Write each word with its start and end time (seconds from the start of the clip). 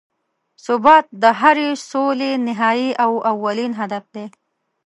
ثبات 0.65 1.05
د 1.21 1.23
هرې 1.39 1.69
سولې 1.91 2.31
نهایي 2.47 2.89
او 3.03 3.11
اولین 3.31 3.71
هدف 3.81 4.03
دی. 4.15 4.25